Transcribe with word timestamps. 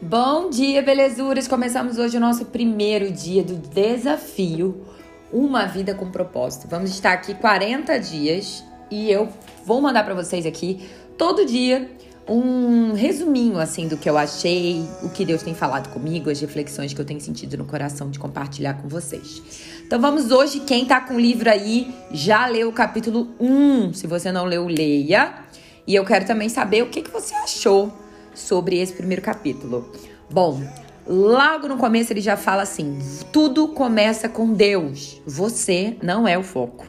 Bom 0.00 0.50
dia, 0.50 0.82
belezuras! 0.82 1.48
Começamos 1.48 1.96
hoje 1.96 2.18
o 2.18 2.20
nosso 2.20 2.44
primeiro 2.44 3.10
dia 3.10 3.42
do 3.42 3.56
desafio 3.56 4.84
Uma 5.32 5.64
Vida 5.64 5.94
com 5.94 6.10
Propósito. 6.10 6.68
Vamos 6.68 6.90
estar 6.90 7.14
aqui 7.14 7.32
40 7.32 7.98
dias 7.98 8.62
e 8.90 9.10
eu 9.10 9.26
vou 9.64 9.80
mandar 9.80 10.04
para 10.04 10.12
vocês 10.12 10.44
aqui 10.44 10.86
todo 11.16 11.46
dia 11.46 11.90
um 12.28 12.92
resuminho 12.92 13.58
assim 13.58 13.88
do 13.88 13.96
que 13.96 14.08
eu 14.08 14.18
achei, 14.18 14.86
o 15.02 15.08
que 15.08 15.24
Deus 15.24 15.42
tem 15.42 15.54
falado 15.54 15.88
comigo, 15.88 16.28
as 16.28 16.40
reflexões 16.40 16.92
que 16.92 17.00
eu 17.00 17.04
tenho 17.04 17.20
sentido 17.20 17.56
no 17.56 17.64
coração 17.64 18.10
de 18.10 18.18
compartilhar 18.18 18.74
com 18.74 18.88
vocês. 18.88 19.42
Então 19.86 19.98
vamos 19.98 20.30
hoje, 20.30 20.60
quem 20.60 20.84
tá 20.84 21.00
com 21.00 21.14
o 21.14 21.20
livro 21.20 21.48
aí, 21.48 21.94
já 22.12 22.46
leu 22.46 22.68
o 22.68 22.72
capítulo 22.72 23.28
1. 23.40 23.94
Se 23.94 24.06
você 24.06 24.30
não 24.30 24.44
leu, 24.44 24.68
leia. 24.68 25.46
E 25.86 25.94
eu 25.94 26.04
quero 26.04 26.26
também 26.26 26.50
saber 26.50 26.82
o 26.82 26.90
que, 26.90 27.00
que 27.00 27.10
você 27.10 27.34
achou 27.34 28.05
sobre 28.36 28.78
esse 28.78 28.92
primeiro 28.92 29.22
capítulo. 29.22 29.90
Bom, 30.30 30.62
logo 31.06 31.66
no 31.66 31.76
começo 31.76 32.12
ele 32.12 32.20
já 32.20 32.36
fala 32.36 32.62
assim: 32.62 32.98
tudo 33.32 33.68
começa 33.68 34.28
com 34.28 34.52
Deus, 34.52 35.20
você 35.26 35.96
não 36.02 36.28
é 36.28 36.38
o 36.38 36.42
foco. 36.42 36.86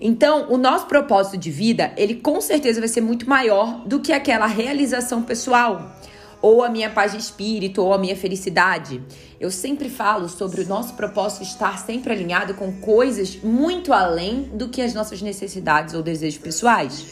Então, 0.00 0.50
o 0.50 0.56
nosso 0.56 0.86
propósito 0.86 1.36
de 1.36 1.50
vida, 1.50 1.92
ele 1.94 2.14
com 2.14 2.40
certeza 2.40 2.80
vai 2.80 2.88
ser 2.88 3.02
muito 3.02 3.28
maior 3.28 3.86
do 3.86 4.00
que 4.00 4.14
aquela 4.14 4.46
realização 4.46 5.22
pessoal, 5.22 5.94
ou 6.40 6.64
a 6.64 6.70
minha 6.70 6.88
paz 6.88 7.12
de 7.12 7.18
espírito, 7.18 7.82
ou 7.82 7.92
a 7.92 7.98
minha 7.98 8.16
felicidade. 8.16 9.02
Eu 9.38 9.50
sempre 9.50 9.90
falo 9.90 10.26
sobre 10.26 10.62
o 10.62 10.66
nosso 10.66 10.94
propósito 10.94 11.42
estar 11.42 11.78
sempre 11.78 12.14
alinhado 12.14 12.54
com 12.54 12.72
coisas 12.80 13.36
muito 13.42 13.92
além 13.92 14.44
do 14.54 14.70
que 14.70 14.80
as 14.80 14.94
nossas 14.94 15.20
necessidades 15.20 15.92
ou 15.92 16.02
desejos 16.02 16.38
pessoais. 16.38 17.04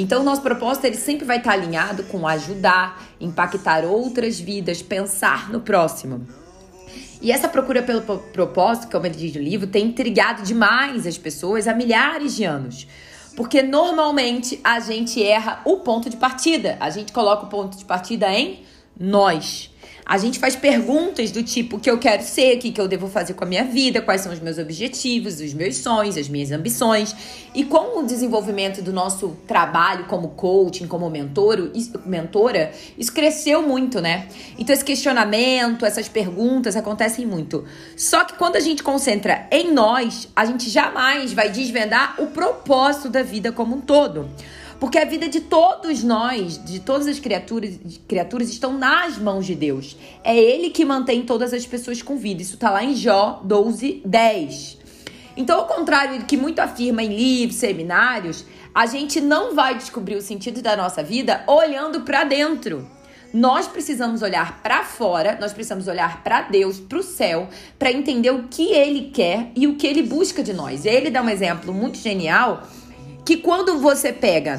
Então, 0.00 0.20
o 0.20 0.24
nosso 0.24 0.42
propósito 0.42 0.84
ele 0.84 0.96
sempre 0.96 1.26
vai 1.26 1.38
estar 1.38 1.50
alinhado 1.50 2.04
com 2.04 2.24
ajudar, 2.24 3.02
impactar 3.20 3.84
outras 3.84 4.38
vidas, 4.38 4.80
pensar 4.80 5.50
no 5.50 5.60
próximo. 5.60 6.24
E 7.20 7.32
essa 7.32 7.48
procura 7.48 7.82
pelo 7.82 8.02
propósito, 8.02 8.92
como 8.92 9.06
ele 9.06 9.16
diz 9.16 9.34
no 9.34 9.42
livro, 9.42 9.66
tem 9.66 9.86
intrigado 9.86 10.44
demais 10.44 11.04
as 11.04 11.18
pessoas 11.18 11.66
há 11.66 11.74
milhares 11.74 12.36
de 12.36 12.44
anos. 12.44 12.86
Porque 13.34 13.60
normalmente 13.60 14.60
a 14.62 14.78
gente 14.78 15.20
erra 15.20 15.62
o 15.64 15.78
ponto 15.78 16.08
de 16.08 16.16
partida. 16.16 16.76
A 16.78 16.90
gente 16.90 17.12
coloca 17.12 17.46
o 17.46 17.48
ponto 17.48 17.76
de 17.76 17.84
partida 17.84 18.32
em 18.32 18.62
nós. 18.96 19.68
A 20.08 20.16
gente 20.16 20.38
faz 20.38 20.56
perguntas 20.56 21.30
do 21.30 21.42
tipo: 21.42 21.76
o 21.76 21.80
que 21.80 21.90
eu 21.90 21.98
quero 21.98 22.22
ser, 22.22 22.56
o 22.56 22.58
que 22.58 22.80
eu 22.80 22.88
devo 22.88 23.08
fazer 23.08 23.34
com 23.34 23.44
a 23.44 23.46
minha 23.46 23.64
vida, 23.64 24.00
quais 24.00 24.22
são 24.22 24.32
os 24.32 24.40
meus 24.40 24.56
objetivos, 24.56 25.38
os 25.38 25.52
meus 25.52 25.76
sonhos, 25.76 26.16
as 26.16 26.30
minhas 26.30 26.50
ambições. 26.50 27.14
E 27.54 27.62
com 27.62 28.00
o 28.00 28.06
desenvolvimento 28.06 28.80
do 28.80 28.90
nosso 28.90 29.36
trabalho 29.46 30.06
como 30.06 30.28
coaching, 30.30 30.86
como 30.86 31.10
mentor, 31.10 31.70
mentora, 32.06 32.72
isso 32.96 33.12
cresceu 33.12 33.60
muito, 33.60 34.00
né? 34.00 34.28
Então, 34.58 34.74
esse 34.74 34.84
questionamento, 34.84 35.84
essas 35.84 36.08
perguntas 36.08 36.74
acontecem 36.74 37.26
muito. 37.26 37.66
Só 37.94 38.24
que 38.24 38.32
quando 38.34 38.56
a 38.56 38.60
gente 38.60 38.82
concentra 38.82 39.46
em 39.50 39.70
nós, 39.72 40.28
a 40.34 40.46
gente 40.46 40.70
jamais 40.70 41.34
vai 41.34 41.50
desvendar 41.50 42.14
o 42.18 42.28
propósito 42.28 43.10
da 43.10 43.22
vida 43.22 43.52
como 43.52 43.76
um 43.76 43.80
todo. 43.82 44.30
Porque 44.80 44.98
a 44.98 45.04
vida 45.04 45.28
de 45.28 45.40
todos 45.40 46.04
nós, 46.04 46.62
de 46.64 46.78
todas 46.78 47.08
as 47.08 47.18
criaturas, 47.18 47.78
criaturas 48.06 48.48
estão 48.48 48.78
nas 48.78 49.18
mãos 49.18 49.44
de 49.44 49.54
Deus. 49.54 49.96
É 50.22 50.36
Ele 50.36 50.70
que 50.70 50.84
mantém 50.84 51.22
todas 51.22 51.52
as 51.52 51.66
pessoas 51.66 52.00
com 52.00 52.16
vida. 52.16 52.42
Isso 52.42 52.54
está 52.54 52.70
lá 52.70 52.84
em 52.84 52.94
Jó 52.94 53.40
12, 53.44 54.02
10. 54.04 54.78
Então, 55.36 55.58
ao 55.58 55.66
contrário 55.66 56.20
do 56.20 56.26
que 56.26 56.36
muito 56.36 56.60
afirma 56.60 57.02
em 57.02 57.14
livros, 57.14 57.58
seminários, 57.58 58.44
a 58.74 58.86
gente 58.86 59.20
não 59.20 59.54
vai 59.54 59.76
descobrir 59.76 60.14
o 60.14 60.22
sentido 60.22 60.62
da 60.62 60.76
nossa 60.76 61.02
vida 61.02 61.42
olhando 61.46 62.02
para 62.02 62.24
dentro. 62.24 62.88
Nós 63.32 63.66
precisamos 63.66 64.22
olhar 64.22 64.62
para 64.62 64.84
fora, 64.84 65.36
nós 65.40 65.52
precisamos 65.52 65.86
olhar 65.86 66.22
para 66.22 66.42
Deus, 66.42 66.80
para 66.80 66.98
o 66.98 67.02
céu, 67.02 67.48
para 67.78 67.92
entender 67.92 68.30
o 68.30 68.44
que 68.48 68.72
Ele 68.72 69.10
quer 69.12 69.50
e 69.54 69.66
o 69.66 69.74
que 69.76 69.86
Ele 69.86 70.02
busca 70.02 70.42
de 70.42 70.52
nós. 70.52 70.86
Ele 70.86 71.10
dá 71.10 71.20
um 71.20 71.28
exemplo 71.28 71.74
muito 71.74 71.98
genial 71.98 72.62
que 73.28 73.36
quando 73.36 73.76
você 73.76 74.10
pega 74.10 74.58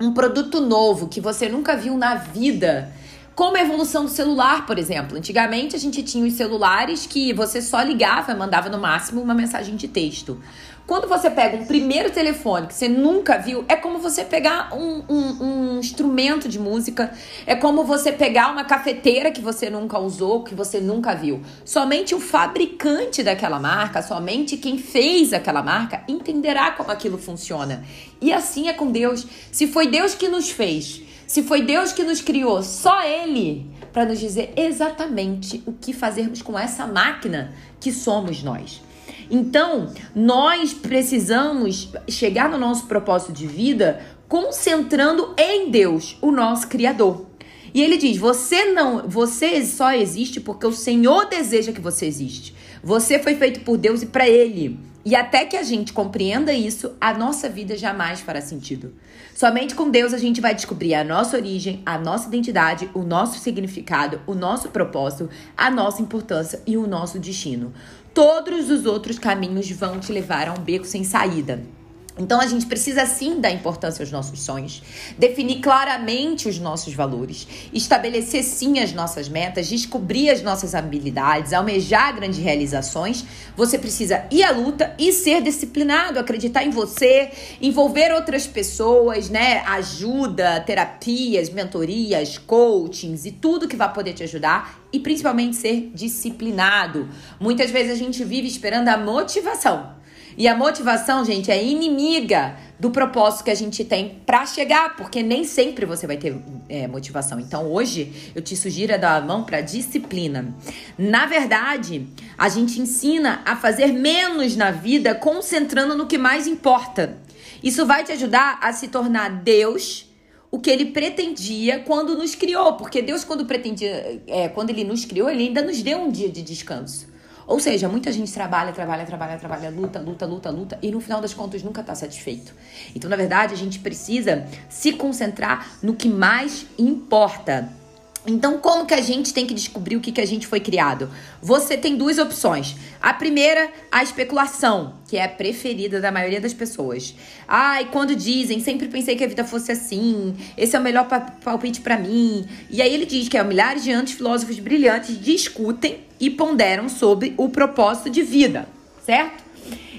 um 0.00 0.12
produto 0.12 0.60
novo 0.60 1.06
que 1.06 1.20
você 1.20 1.48
nunca 1.48 1.76
viu 1.76 1.96
na 1.96 2.16
vida, 2.16 2.92
como 3.40 3.56
a 3.56 3.62
evolução 3.62 4.04
do 4.04 4.10
celular, 4.10 4.66
por 4.66 4.78
exemplo. 4.78 5.16
Antigamente 5.16 5.74
a 5.74 5.78
gente 5.78 6.02
tinha 6.02 6.26
os 6.26 6.34
celulares 6.34 7.06
que 7.06 7.32
você 7.32 7.62
só 7.62 7.80
ligava, 7.80 8.34
mandava 8.34 8.68
no 8.68 8.78
máximo 8.78 9.22
uma 9.22 9.32
mensagem 9.32 9.76
de 9.76 9.88
texto. 9.88 10.38
Quando 10.86 11.08
você 11.08 11.30
pega 11.30 11.56
um 11.56 11.64
primeiro 11.64 12.10
telefone 12.10 12.66
que 12.66 12.74
você 12.74 12.86
nunca 12.86 13.38
viu, 13.38 13.64
é 13.66 13.76
como 13.76 13.98
você 13.98 14.24
pegar 14.24 14.74
um, 14.74 15.02
um, 15.08 15.42
um, 15.42 15.78
instrumento 15.78 16.50
de 16.50 16.58
música, 16.58 17.14
é 17.46 17.54
como 17.54 17.82
você 17.82 18.12
pegar 18.12 18.52
uma 18.52 18.64
cafeteira 18.64 19.30
que 19.30 19.40
você 19.40 19.70
nunca 19.70 19.98
usou, 19.98 20.44
que 20.44 20.54
você 20.54 20.78
nunca 20.78 21.14
viu. 21.14 21.40
Somente 21.64 22.14
o 22.14 22.20
fabricante 22.20 23.22
daquela 23.22 23.58
marca, 23.58 24.02
somente 24.02 24.58
quem 24.58 24.76
fez 24.76 25.32
aquela 25.32 25.62
marca, 25.62 26.04
entenderá 26.06 26.72
como 26.72 26.90
aquilo 26.90 27.16
funciona. 27.16 27.84
E 28.20 28.34
assim 28.34 28.68
é 28.68 28.74
com 28.74 28.90
Deus. 28.92 29.26
Se 29.50 29.66
foi 29.66 29.86
Deus 29.86 30.14
que 30.14 30.28
nos 30.28 30.50
fez, 30.50 31.08
se 31.30 31.44
foi 31.44 31.62
Deus 31.62 31.92
que 31.92 32.02
nos 32.02 32.20
criou, 32.20 32.60
só 32.60 33.04
Ele 33.04 33.70
para 33.92 34.04
nos 34.04 34.18
dizer 34.18 34.52
exatamente 34.56 35.62
o 35.64 35.72
que 35.72 35.92
fazermos 35.92 36.42
com 36.42 36.58
essa 36.58 36.88
máquina 36.88 37.54
que 37.78 37.92
somos 37.92 38.42
nós. 38.42 38.82
Então, 39.30 39.92
nós 40.12 40.74
precisamos 40.74 41.92
chegar 42.08 42.50
no 42.50 42.58
nosso 42.58 42.86
propósito 42.86 43.32
de 43.32 43.46
vida 43.46 44.04
concentrando 44.28 45.32
em 45.38 45.70
Deus, 45.70 46.18
o 46.20 46.32
nosso 46.32 46.66
criador. 46.66 47.26
E 47.72 47.80
ele 47.80 47.96
diz: 47.96 48.16
"Você 48.16 48.72
não, 48.72 49.08
você 49.08 49.64
só 49.64 49.92
existe 49.92 50.40
porque 50.40 50.66
o 50.66 50.72
Senhor 50.72 51.26
deseja 51.26 51.70
que 51.70 51.80
você 51.80 52.06
existe. 52.06 52.56
Você 52.82 53.20
foi 53.20 53.36
feito 53.36 53.60
por 53.60 53.76
Deus 53.76 54.02
e 54.02 54.06
para 54.06 54.28
ele. 54.28 54.89
E 55.02 55.16
até 55.16 55.46
que 55.46 55.56
a 55.56 55.62
gente 55.62 55.94
compreenda 55.94 56.52
isso, 56.52 56.94
a 57.00 57.14
nossa 57.14 57.48
vida 57.48 57.76
jamais 57.76 58.20
fará 58.20 58.40
sentido. 58.40 58.92
Somente 59.34 59.74
com 59.74 59.90
Deus 59.90 60.12
a 60.12 60.18
gente 60.18 60.40
vai 60.40 60.54
descobrir 60.54 60.94
a 60.94 61.02
nossa 61.02 61.36
origem, 61.36 61.82
a 61.86 61.98
nossa 61.98 62.28
identidade, 62.28 62.90
o 62.92 63.00
nosso 63.00 63.38
significado, 63.38 64.20
o 64.26 64.34
nosso 64.34 64.68
propósito, 64.68 65.30
a 65.56 65.70
nossa 65.70 66.02
importância 66.02 66.60
e 66.66 66.76
o 66.76 66.86
nosso 66.86 67.18
destino. 67.18 67.72
Todos 68.12 68.68
os 68.68 68.84
outros 68.84 69.18
caminhos 69.18 69.70
vão 69.70 69.98
te 69.98 70.12
levar 70.12 70.48
a 70.48 70.52
um 70.52 70.62
beco 70.62 70.84
sem 70.84 71.02
saída. 71.02 71.79
Então 72.18 72.40
a 72.40 72.46
gente 72.46 72.66
precisa 72.66 73.06
sim 73.06 73.40
dar 73.40 73.50
importância 73.50 74.02
aos 74.02 74.10
nossos 74.10 74.42
sonhos, 74.42 74.82
definir 75.16 75.60
claramente 75.60 76.48
os 76.48 76.58
nossos 76.58 76.92
valores, 76.92 77.46
estabelecer 77.72 78.42
sim 78.42 78.78
as 78.80 78.92
nossas 78.92 79.28
metas, 79.28 79.68
descobrir 79.68 80.28
as 80.28 80.42
nossas 80.42 80.74
habilidades, 80.74 81.52
almejar 81.52 82.14
grandes 82.14 82.38
realizações. 82.38 83.24
Você 83.56 83.78
precisa 83.78 84.26
ir 84.30 84.42
à 84.42 84.50
luta 84.50 84.94
e 84.98 85.12
ser 85.12 85.40
disciplinado, 85.40 86.18
acreditar 86.18 86.64
em 86.64 86.70
você, 86.70 87.30
envolver 87.60 88.12
outras 88.12 88.46
pessoas, 88.46 89.30
né? 89.30 89.62
Ajuda, 89.66 90.60
terapias, 90.60 91.48
mentorias, 91.48 92.38
coachings 92.38 93.24
e 93.24 93.30
tudo 93.30 93.68
que 93.68 93.76
vai 93.76 93.92
poder 93.92 94.12
te 94.12 94.24
ajudar 94.24 94.80
e 94.92 94.98
principalmente 94.98 95.56
ser 95.56 95.90
disciplinado. 95.94 97.08
Muitas 97.38 97.70
vezes 97.70 97.92
a 97.92 97.96
gente 97.96 98.24
vive 98.24 98.48
esperando 98.48 98.88
a 98.88 98.96
motivação 98.98 99.99
e 100.36 100.48
a 100.48 100.54
motivação, 100.54 101.24
gente, 101.24 101.50
é 101.50 101.62
inimiga 101.62 102.56
do 102.78 102.90
propósito 102.90 103.44
que 103.44 103.50
a 103.50 103.54
gente 103.54 103.84
tem 103.84 104.20
para 104.24 104.46
chegar, 104.46 104.96
porque 104.96 105.22
nem 105.22 105.44
sempre 105.44 105.84
você 105.84 106.06
vai 106.06 106.16
ter 106.16 106.34
é, 106.68 106.86
motivação. 106.86 107.38
Então, 107.38 107.70
hoje 107.70 108.32
eu 108.34 108.40
te 108.40 108.56
sugiro 108.56 108.94
a 108.94 108.96
dar 108.96 109.16
a 109.16 109.20
mão 109.20 109.44
para 109.44 109.60
disciplina. 109.60 110.54
Na 110.96 111.26
verdade, 111.26 112.06
a 112.38 112.48
gente 112.48 112.80
ensina 112.80 113.42
a 113.44 113.56
fazer 113.56 113.88
menos 113.92 114.56
na 114.56 114.70
vida, 114.70 115.14
concentrando 115.14 115.96
no 115.96 116.06
que 116.06 116.16
mais 116.16 116.46
importa. 116.46 117.18
Isso 117.62 117.84
vai 117.84 118.04
te 118.04 118.12
ajudar 118.12 118.58
a 118.62 118.72
se 118.72 118.88
tornar 118.88 119.28
Deus 119.42 120.08
o 120.50 120.58
que 120.58 120.70
ele 120.70 120.86
pretendia 120.86 121.80
quando 121.80 122.16
nos 122.16 122.34
criou, 122.34 122.72
porque 122.74 123.02
Deus 123.02 123.22
quando 123.22 123.44
pretendia, 123.44 124.22
é, 124.26 124.48
quando 124.48 124.70
ele 124.70 124.84
nos 124.84 125.04
criou, 125.04 125.30
ele 125.30 125.44
ainda 125.44 125.62
nos 125.62 125.80
deu 125.82 125.98
um 125.98 126.10
dia 126.10 126.28
de 126.28 126.42
descanso. 126.42 127.09
Ou 127.50 127.58
seja, 127.58 127.88
muita 127.88 128.12
gente 128.12 128.32
trabalha, 128.32 128.72
trabalha, 128.72 129.04
trabalha, 129.04 129.36
trabalha, 129.36 129.70
luta, 129.70 129.98
luta, 129.98 130.24
luta, 130.24 130.50
luta 130.50 130.78
e 130.80 130.92
no 130.92 131.00
final 131.00 131.20
das 131.20 131.34
contas 131.34 131.64
nunca 131.64 131.80
está 131.80 131.96
satisfeito. 131.96 132.54
Então, 132.94 133.10
na 133.10 133.16
verdade, 133.16 133.52
a 133.52 133.56
gente 133.56 133.80
precisa 133.80 134.46
se 134.68 134.92
concentrar 134.92 135.68
no 135.82 135.94
que 135.94 136.08
mais 136.08 136.64
importa. 136.78 137.79
Então, 138.26 138.58
como 138.58 138.84
que 138.84 138.92
a 138.92 139.00
gente 139.00 139.32
tem 139.32 139.46
que 139.46 139.54
descobrir 139.54 139.96
o 139.96 140.00
que, 140.00 140.12
que 140.12 140.20
a 140.20 140.26
gente 140.26 140.46
foi 140.46 140.60
criado? 140.60 141.10
Você 141.40 141.76
tem 141.76 141.96
duas 141.96 142.18
opções. 142.18 142.76
A 143.00 143.14
primeira, 143.14 143.70
a 143.90 144.02
especulação, 144.02 144.94
que 145.08 145.16
é 145.16 145.24
a 145.24 145.28
preferida 145.28 146.00
da 146.00 146.12
maioria 146.12 146.40
das 146.40 146.52
pessoas. 146.52 147.14
Ai, 147.48 147.88
quando 147.90 148.14
dizem, 148.14 148.60
sempre 148.60 148.88
pensei 148.88 149.16
que 149.16 149.24
a 149.24 149.26
vida 149.26 149.42
fosse 149.42 149.72
assim, 149.72 150.36
esse 150.56 150.76
é 150.76 150.78
o 150.78 150.82
melhor 150.82 151.08
palpite 151.42 151.80
para 151.80 151.96
mim. 151.96 152.46
E 152.68 152.82
aí 152.82 152.92
ele 152.92 153.06
diz 153.06 153.26
que 153.26 153.38
é, 153.38 153.42
milhares 153.42 153.82
de 153.82 153.90
anos 153.90 154.12
filósofos 154.12 154.58
brilhantes 154.58 155.18
discutem 155.18 156.00
e 156.20 156.28
ponderam 156.28 156.90
sobre 156.90 157.32
o 157.38 157.48
propósito 157.48 158.10
de 158.10 158.22
vida, 158.22 158.68
certo? 159.02 159.42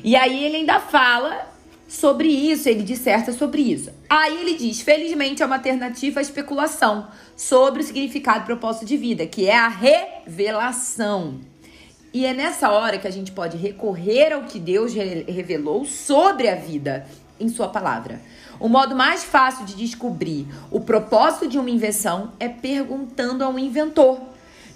E 0.03 0.15
aí 0.15 0.43
ele 0.43 0.57
ainda 0.57 0.79
fala 0.79 1.49
sobre 1.87 2.27
isso, 2.27 2.69
ele 2.69 2.83
disserta 2.83 3.33
sobre 3.33 3.61
isso. 3.61 3.91
Aí 4.11 4.41
ele 4.41 4.55
diz: 4.55 4.81
felizmente 4.81 5.41
é 5.41 5.45
uma 5.45 5.55
alternativa 5.55 6.19
à 6.19 6.21
especulação 6.21 7.07
sobre 7.33 7.81
o 7.81 7.85
significado 7.85 8.39
e 8.39 8.45
propósito 8.45 8.85
de 8.85 8.97
vida, 8.97 9.25
que 9.25 9.47
é 9.47 9.57
a 9.57 9.69
revelação. 9.69 11.39
E 12.13 12.25
é 12.25 12.33
nessa 12.33 12.69
hora 12.69 12.97
que 12.97 13.07
a 13.07 13.11
gente 13.11 13.31
pode 13.31 13.55
recorrer 13.55 14.33
ao 14.33 14.43
que 14.43 14.59
Deus 14.59 14.93
revelou 14.93 15.85
sobre 15.85 16.49
a 16.49 16.55
vida 16.55 17.07
em 17.39 17.47
Sua 17.47 17.69
palavra. 17.69 18.21
O 18.59 18.67
modo 18.67 18.97
mais 18.97 19.23
fácil 19.23 19.63
de 19.63 19.75
descobrir 19.75 20.45
o 20.69 20.81
propósito 20.81 21.47
de 21.47 21.57
uma 21.57 21.69
invenção 21.69 22.33
é 22.37 22.49
perguntando 22.49 23.45
ao 23.45 23.57
inventor. 23.57 24.19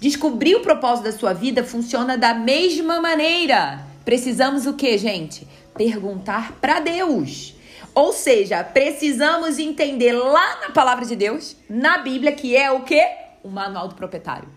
Descobrir 0.00 0.54
o 0.54 0.60
propósito 0.60 1.04
da 1.04 1.12
sua 1.12 1.34
vida 1.34 1.62
funciona 1.62 2.16
da 2.16 2.32
mesma 2.32 3.02
maneira. 3.02 3.84
Precisamos 4.02 4.64
o 4.64 4.72
que, 4.72 4.96
gente? 4.96 5.46
Perguntar 5.74 6.52
para 6.52 6.80
Deus. 6.80 7.55
Ou 7.96 8.12
seja, 8.12 8.62
precisamos 8.62 9.58
entender 9.58 10.12
lá 10.12 10.60
na 10.60 10.70
palavra 10.70 11.06
de 11.06 11.16
Deus, 11.16 11.56
na 11.66 11.96
Bíblia, 11.96 12.30
que 12.30 12.54
é 12.54 12.70
o 12.70 12.82
que? 12.82 13.02
O 13.42 13.48
manual 13.48 13.88
do 13.88 13.94
proprietário. 13.94 14.50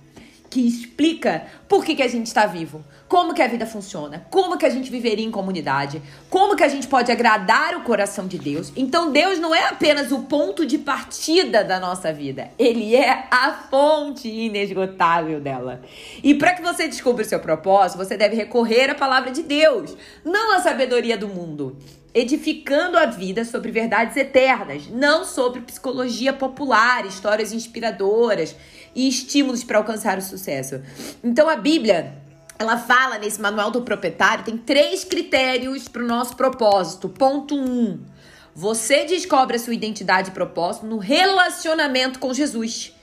Que 0.50 0.68
explica 0.68 1.48
por 1.66 1.86
que, 1.86 1.96
que 1.96 2.04
a 2.04 2.08
gente 2.10 2.28
está 2.28 2.46
vivo, 2.46 2.84
como 3.10 3.34
que 3.34 3.42
a 3.42 3.48
vida 3.48 3.66
funciona, 3.66 4.24
como 4.30 4.56
que 4.56 4.68
a 4.68 4.70
gente 4.70 4.92
viveria 4.92 5.26
em 5.26 5.32
comunidade, 5.32 6.00
como 6.30 6.56
que 6.56 6.64
a 6.64 6.68
gente 6.68 6.88
pode 6.88 7.12
agradar 7.12 7.76
o 7.76 7.82
coração 7.82 8.28
de 8.28 8.38
Deus. 8.38 8.72
Então 8.78 9.12
Deus 9.12 9.40
não 9.40 9.54
é 9.54 9.68
apenas 9.68 10.12
o 10.12 10.20
ponto 10.20 10.64
de 10.64 10.78
partida 10.78 11.64
da 11.64 11.80
nossa 11.80 12.14
vida, 12.14 12.52
ele 12.58 12.96
é 12.96 13.26
a 13.32 13.52
fonte 13.70 14.30
inesgotável 14.30 15.42
dela. 15.42 15.82
E 16.24 16.36
para 16.36 16.54
que 16.54 16.62
você 16.62 16.88
descubra 16.88 17.24
o 17.24 17.28
seu 17.28 17.40
propósito, 17.40 17.98
você 17.98 18.16
deve 18.16 18.36
recorrer 18.36 18.92
à 18.92 18.96
palavra 18.96 19.32
de 19.32 19.42
Deus, 19.42 19.98
não 20.24 20.56
à 20.56 20.60
sabedoria 20.60 21.18
do 21.18 21.28
mundo 21.28 21.76
edificando 22.12 22.98
a 22.98 23.06
vida 23.06 23.46
sobre 23.46 23.72
verdades 23.72 24.18
eternas, 24.18 24.88
não 24.88 25.24
sobre 25.24 25.62
psicologia 25.62 26.34
popular, 26.34 27.06
histórias 27.06 27.54
inspiradoras 27.54 28.56
e 28.96 29.08
estímulos 29.08 29.64
para 29.64 29.78
alcançar 29.78 30.18
o 30.18 30.22
sucesso. 30.22 30.82
Então 31.24 31.48
a 31.48 31.56
Bíblia, 31.56 32.29
ela 32.60 32.78
fala 32.78 33.18
nesse 33.18 33.40
manual 33.40 33.72
do 33.72 33.82
proprietário, 33.82 34.44
tem 34.44 34.58
três 34.58 35.06
critérios 35.06 35.88
para 35.88 36.04
o 36.04 36.06
nosso 36.06 36.36
propósito. 36.36 37.08
Ponto 37.08 37.56
1. 37.56 37.60
Um, 37.60 38.06
você 38.54 39.06
descobre 39.06 39.56
a 39.56 39.60
sua 39.60 39.74
identidade 39.74 40.30
e 40.30 40.34
propósito 40.34 40.86
no 40.86 40.98
relacionamento 40.98 42.20
com 42.20 42.34
Jesus. 42.34 42.94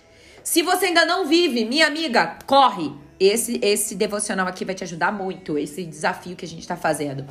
Se 0.44 0.60
você 0.60 0.86
ainda 0.86 1.06
não 1.06 1.26
vive, 1.26 1.64
minha 1.64 1.86
amiga, 1.86 2.38
corre. 2.46 2.92
Esse, 3.18 3.58
esse 3.62 3.94
devocional 3.94 4.46
aqui 4.46 4.62
vai 4.62 4.74
te 4.74 4.84
ajudar 4.84 5.10
muito, 5.10 5.56
esse 5.56 5.82
desafio 5.84 6.36
que 6.36 6.44
a 6.44 6.48
gente 6.48 6.60
está 6.60 6.76
fazendo. 6.76 7.24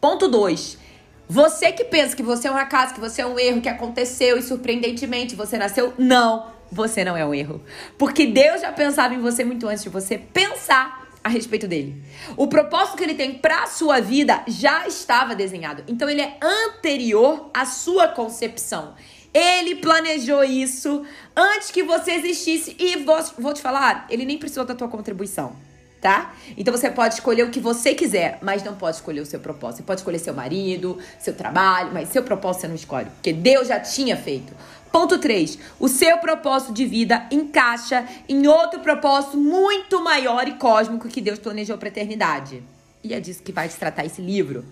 Ponto 0.00 0.28
2 0.28 0.86
você 1.28 1.72
que 1.72 1.82
pensa 1.82 2.14
que 2.14 2.22
você 2.22 2.46
é 2.46 2.52
um 2.52 2.56
acaso, 2.56 2.94
que 2.94 3.00
você 3.00 3.20
é 3.20 3.26
um 3.26 3.36
erro, 3.36 3.60
que 3.60 3.68
aconteceu 3.68 4.38
e 4.38 4.42
surpreendentemente 4.42 5.34
você 5.34 5.58
nasceu, 5.58 5.92
não, 5.98 6.52
você 6.70 7.04
não 7.04 7.16
é 7.16 7.26
um 7.26 7.34
erro. 7.34 7.60
Porque 7.98 8.26
Deus 8.26 8.60
já 8.60 8.70
pensava 8.70 9.12
em 9.12 9.20
você 9.20 9.44
muito 9.44 9.66
antes 9.66 9.82
de 9.82 9.88
você 9.88 10.16
pensar 10.16 11.05
a 11.26 11.28
respeito 11.28 11.66
dele. 11.66 12.00
O 12.36 12.46
propósito 12.46 12.96
que 12.96 13.02
ele 13.02 13.14
tem 13.14 13.34
para 13.34 13.64
a 13.64 13.66
sua 13.66 14.00
vida 14.00 14.44
já 14.46 14.86
estava 14.86 15.34
desenhado. 15.34 15.82
Então 15.88 16.08
ele 16.08 16.20
é 16.20 16.38
anterior 16.40 17.50
à 17.52 17.66
sua 17.66 18.06
concepção. 18.06 18.94
Ele 19.34 19.74
planejou 19.74 20.44
isso 20.44 21.04
antes 21.36 21.72
que 21.72 21.82
você 21.82 22.12
existisse 22.12 22.76
e 22.78 22.96
vou, 22.98 23.20
vou 23.38 23.52
te 23.52 23.60
falar, 23.60 24.06
ele 24.08 24.24
nem 24.24 24.38
precisou 24.38 24.64
da 24.64 24.74
tua 24.74 24.88
contribuição 24.88 25.65
tá? 26.00 26.34
Então 26.56 26.76
você 26.76 26.90
pode 26.90 27.14
escolher 27.14 27.44
o 27.44 27.50
que 27.50 27.60
você 27.60 27.94
quiser, 27.94 28.38
mas 28.42 28.62
não 28.62 28.74
pode 28.74 28.96
escolher 28.96 29.20
o 29.20 29.26
seu 29.26 29.40
propósito. 29.40 29.78
Você 29.78 29.82
pode 29.82 30.00
escolher 30.00 30.18
seu 30.18 30.34
marido, 30.34 30.98
seu 31.18 31.34
trabalho, 31.34 31.90
mas 31.92 32.08
seu 32.08 32.22
propósito 32.22 32.62
você 32.62 32.68
não 32.68 32.74
escolhe, 32.74 33.10
porque 33.10 33.32
Deus 33.32 33.68
já 33.68 33.80
tinha 33.80 34.16
feito. 34.16 34.52
Ponto 34.92 35.18
3. 35.18 35.58
O 35.78 35.88
seu 35.88 36.16
propósito 36.18 36.72
de 36.72 36.86
vida 36.86 37.26
encaixa 37.30 38.06
em 38.28 38.46
outro 38.46 38.80
propósito 38.80 39.36
muito 39.36 40.02
maior 40.02 40.48
e 40.48 40.54
cósmico 40.54 41.08
que 41.08 41.20
Deus 41.20 41.38
planejou 41.38 41.76
para 41.76 41.88
a 41.88 41.90
eternidade. 41.90 42.62
E 43.04 43.12
é 43.12 43.20
disso 43.20 43.42
que 43.42 43.52
vai 43.52 43.68
se 43.68 43.78
tratar 43.78 44.06
esse 44.06 44.22
livro. 44.22 44.64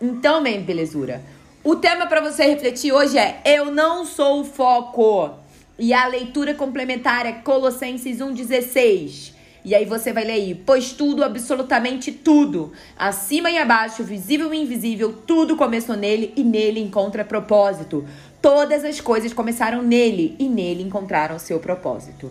Então, 0.00 0.42
bem, 0.42 0.60
belezura. 0.62 1.22
O 1.62 1.76
tema 1.76 2.06
para 2.06 2.20
você 2.20 2.44
refletir 2.44 2.92
hoje 2.92 3.18
é: 3.18 3.40
Eu 3.44 3.70
não 3.70 4.04
sou 4.04 4.40
o 4.40 4.44
foco. 4.44 5.34
E 5.78 5.94
a 5.94 6.06
leitura 6.06 6.54
complementar 6.54 7.24
é 7.24 7.32
Colossenses 7.32 8.18
1,16. 8.18 9.32
E 9.64 9.74
aí 9.74 9.84
você 9.84 10.12
vai 10.12 10.24
ler 10.24 10.32
aí, 10.32 10.54
pois 10.54 10.92
tudo, 10.92 11.22
absolutamente 11.22 12.10
tudo, 12.10 12.72
acima 12.98 13.50
e 13.50 13.58
abaixo, 13.58 14.02
visível 14.02 14.54
e 14.54 14.58
invisível, 14.62 15.12
tudo 15.26 15.56
começou 15.56 15.96
nele 15.96 16.32
e 16.34 16.42
nele 16.42 16.80
encontra 16.80 17.24
propósito. 17.24 18.04
Todas 18.40 18.84
as 18.84 19.00
coisas 19.00 19.34
começaram 19.34 19.82
nele 19.82 20.34
e 20.38 20.48
nele 20.48 20.82
encontraram 20.82 21.38
seu 21.38 21.58
propósito. 21.58 22.30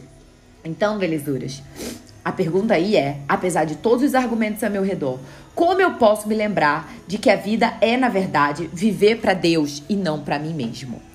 Então, 0.65 0.97
belezuras, 0.97 1.61
a 2.25 2.31
pergunta 2.31 2.73
aí 2.73 2.95
é, 2.95 3.17
apesar 3.27 3.65
de 3.65 3.75
todos 3.75 4.03
os 4.03 4.15
argumentos 4.15 4.63
a 4.63 4.69
meu 4.69 4.83
redor, 4.83 5.19
como 5.53 5.81
eu 5.81 5.93
posso 5.93 6.27
me 6.27 6.35
lembrar 6.35 6.91
de 7.07 7.17
que 7.17 7.29
a 7.29 7.35
vida 7.35 7.77
é, 7.79 7.95
na 7.95 8.09
verdade, 8.09 8.69
viver 8.73 9.19
para 9.19 9.33
Deus 9.33 9.83
e 9.87 9.95
não 9.95 10.21
para 10.21 10.39
mim 10.39 10.53
mesmo? 10.53 11.08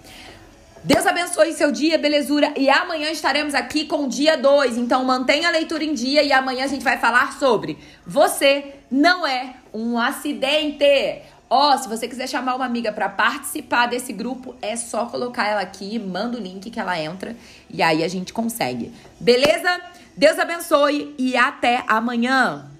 Deus 0.84 1.06
abençoe 1.06 1.54
seu 1.54 1.72
dia, 1.72 1.96
belezura. 1.96 2.52
E 2.58 2.68
amanhã 2.68 3.10
estaremos 3.10 3.54
aqui 3.54 3.86
com 3.86 4.04
o 4.04 4.08
dia 4.08 4.36
2. 4.36 4.76
Então 4.76 5.02
mantenha 5.02 5.48
a 5.48 5.50
leitura 5.50 5.82
em 5.82 5.94
dia 5.94 6.22
e 6.22 6.30
amanhã 6.30 6.64
a 6.64 6.68
gente 6.68 6.84
vai 6.84 6.98
falar 6.98 7.38
sobre 7.38 7.78
Você 8.06 8.74
não 8.90 9.26
é 9.26 9.54
um 9.72 9.98
acidente. 9.98 11.22
Ó, 11.48 11.72
oh, 11.72 11.78
se 11.78 11.88
você 11.88 12.06
quiser 12.06 12.28
chamar 12.28 12.54
uma 12.54 12.66
amiga 12.66 12.92
para 12.92 13.08
participar 13.08 13.86
desse 13.86 14.12
grupo, 14.12 14.54
é 14.60 14.76
só 14.76 15.06
colocar 15.06 15.48
ela 15.48 15.62
aqui, 15.62 15.98
manda 15.98 16.36
o 16.36 16.40
link 16.40 16.70
que 16.70 16.78
ela 16.78 17.00
entra 17.00 17.34
e 17.70 17.82
aí 17.82 18.04
a 18.04 18.08
gente 18.08 18.34
consegue. 18.34 18.92
Beleza? 19.18 19.80
Deus 20.14 20.38
abençoe 20.38 21.14
e 21.16 21.34
até 21.34 21.82
amanhã. 21.86 22.70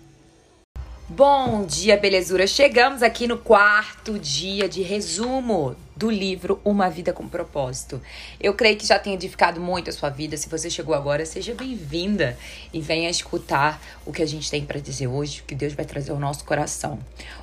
Bom 1.09 1.65
dia, 1.65 1.97
belezura. 1.97 2.47
Chegamos 2.47 3.03
aqui 3.03 3.27
no 3.27 3.39
quarto 3.39 4.19
dia 4.19 4.69
de 4.69 4.83
resumo 4.83 5.75
do 5.97 6.11
livro 6.11 6.61
Uma 6.65 6.91
Vida 6.91 7.13
com 7.13 7.29
Propósito. 7.29 8.01
Eu 8.41 8.55
creio 8.55 8.77
que 8.77 8.87
já 8.87 8.99
tenha 8.99 9.15
edificado 9.15 9.61
muito 9.61 9.91
a 9.91 9.93
sua 9.93 10.11
vida. 10.11 10.37
Se 10.37 10.49
você 10.49 10.69
chegou 10.69 10.95
agora, 10.95 11.25
seja 11.25 11.55
bem-vinda 11.55 12.37
e 12.73 12.81
venha 12.81 13.09
escutar 13.09 13.81
o 14.05 14.13
que 14.13 14.23
a 14.23 14.27
gente 14.27 14.51
tem 14.51 14.65
para 14.65 14.81
dizer 14.81 15.07
hoje, 15.07 15.45
que 15.47 15.55
Deus 15.55 15.73
vai 15.73 15.85
trazer 15.85 16.11
ao 16.11 16.19
nosso 16.19 16.45
coração. 16.45 16.99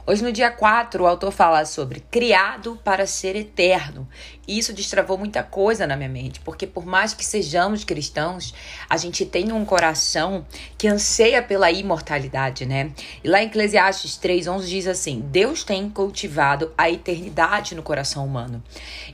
Hoje, 0.06 0.22
no 0.22 0.32
dia 0.32 0.52
4, 0.52 1.04
o 1.04 1.08
autor 1.08 1.32
fala 1.32 1.66
sobre 1.66 2.02
criado 2.12 2.78
para 2.84 3.08
ser 3.08 3.36
eterno. 3.36 4.08
E 4.48 4.58
isso 4.58 4.74
destravou 4.74 5.18
muita 5.18 5.44
coisa 5.44 5.88
na 5.88 5.96
minha 5.96 6.10
mente, 6.10 6.42
porque 6.42 6.68
por 6.68 6.86
mais 6.86 7.14
que 7.14 7.24
sejamos 7.24 7.86
cristãos, 7.86 8.54
a 8.90 8.98
gente 8.98 9.26
tem 9.26 9.52
um 9.52 9.64
coração 9.64 10.46
que 10.78 10.88
anseia 10.88 11.42
pela 11.42 11.72
imortalidade, 11.72 12.66
né? 12.66 12.92
E 13.24 13.30
lá 13.30 13.42
em 13.42 13.46
Eclesiastes 13.46 14.18
3:11 14.18 14.66
diz 14.66 14.88
assim: 14.88 15.22
Deus 15.22 15.64
tem 15.64 15.90
cultivado 15.90 16.74
a 16.78 16.90
eternidade 16.90 17.76
no 17.76 17.84
coração 17.84 18.26
humano 18.26 18.41
humano. 18.42 18.64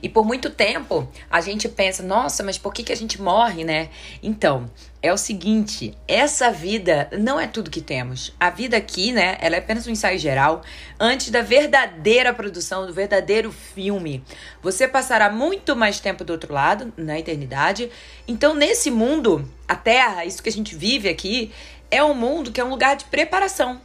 E 0.02 0.08
por 0.08 0.24
muito 0.24 0.50
tempo 0.50 1.08
a 1.30 1.40
gente 1.40 1.68
pensa, 1.68 2.02
nossa, 2.02 2.42
mas 2.42 2.58
por 2.58 2.72
que, 2.72 2.82
que 2.82 2.92
a 2.92 2.96
gente 2.96 3.20
morre, 3.20 3.64
né? 3.64 3.90
Então, 4.22 4.70
é 5.00 5.12
o 5.12 5.16
seguinte, 5.16 5.96
essa 6.08 6.50
vida 6.50 7.08
não 7.12 7.38
é 7.38 7.46
tudo 7.46 7.70
que 7.70 7.80
temos. 7.80 8.34
A 8.38 8.50
vida 8.50 8.76
aqui, 8.76 9.12
né, 9.12 9.38
ela 9.40 9.54
é 9.54 9.58
apenas 9.58 9.86
um 9.86 9.90
ensaio 9.90 10.18
geral 10.18 10.62
antes 10.98 11.30
da 11.30 11.40
verdadeira 11.40 12.32
produção, 12.32 12.86
do 12.86 12.92
verdadeiro 12.92 13.52
filme. 13.52 14.24
Você 14.60 14.88
passará 14.88 15.30
muito 15.30 15.76
mais 15.76 16.00
tempo 16.00 16.24
do 16.24 16.32
outro 16.32 16.52
lado, 16.52 16.92
na 16.96 17.18
eternidade. 17.18 17.90
Então, 18.26 18.54
nesse 18.54 18.90
mundo, 18.90 19.48
a 19.68 19.76
Terra, 19.76 20.24
isso 20.24 20.42
que 20.42 20.48
a 20.48 20.52
gente 20.52 20.74
vive 20.74 21.08
aqui, 21.08 21.52
é 21.90 22.02
um 22.02 22.14
mundo 22.14 22.50
que 22.50 22.60
é 22.60 22.64
um 22.64 22.70
lugar 22.70 22.96
de 22.96 23.04
preparação 23.04 23.80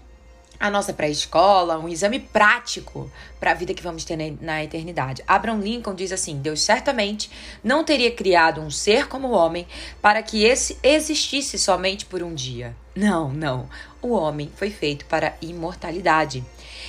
a 0.63 0.69
nossa 0.69 0.93
pré-escola, 0.93 1.77
um 1.77 1.89
exame 1.89 2.21
prático 2.21 3.11
para 3.37 3.51
a 3.51 3.53
vida 3.53 3.73
que 3.73 3.83
vamos 3.83 4.05
ter 4.05 4.17
na, 4.39 4.63
eternidade. 4.63 5.21
Abraham 5.27 5.59
Lincoln 5.59 5.93
diz 5.93 6.13
assim: 6.13 6.37
Deus 6.37 6.61
certamente 6.61 7.29
não 7.61 7.83
teria 7.83 8.09
criado 8.09 8.61
um 8.61 8.71
ser 8.71 9.09
como 9.09 9.27
o 9.27 9.31
homem 9.31 9.67
para 10.01 10.23
que 10.23 10.45
esse 10.45 10.79
existisse 10.81 11.59
somente 11.59 12.05
por 12.05 12.23
um 12.23 12.33
dia. 12.33 12.73
Não, 12.95 13.27
não. 13.33 13.67
O 14.01 14.13
homem 14.13 14.49
foi 14.55 14.69
feito 14.69 15.03
para 15.07 15.27
a 15.27 15.33
imortalidade. 15.41 16.41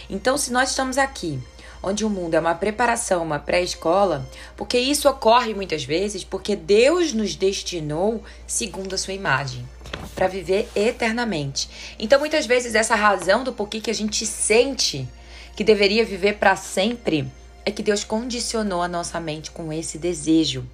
Então, 0.09 0.39
se 0.39 0.53
nós 0.53 0.71
estamos 0.71 0.97
aqui 0.97 1.41
onde 1.83 2.05
o 2.05 2.11
mundo 2.11 2.35
é 2.35 2.41
uma 2.41 2.55
preparação, 2.55 3.25
uma 3.25 3.41
pré-escola, 3.41 4.25
porque 4.57 4.79
isso 4.79 5.09
ocorre 5.09 5.53
muitas 5.53 5.83
vezes 5.83 6.23
porque 6.23 6.55
Deus 6.55 7.13
nos 7.13 7.35
destinou 7.35 8.23
segundo 8.47 8.95
a 8.95 8.99
sua 8.99 9.15
imagem 9.15 9.69
para 10.15 10.29
viver 10.29 10.69
eternamente. 10.75 11.69
Então, 11.99 12.19
muitas 12.19 12.47
vezes, 12.47 12.75
essa 12.75 12.95
razão 12.95 13.45
do 13.45 13.53
porquê 13.53 13.81
que 13.81 13.91
a 13.91 13.95
gente 13.95 14.27
sente 14.27 15.09
que 15.57 15.65
deveria 15.65 16.05
viver 16.05 16.35
para 16.35 16.57
sempre 16.57 17.31
é 17.65 17.71
que 17.71 17.83
Deus 17.83 18.05
condicionou 18.05 18.83
a 18.83 18.89
nossa 18.89 19.19
mente 19.19 19.51
com 19.51 19.73
esse 19.73 19.99
desejo. 19.99 20.67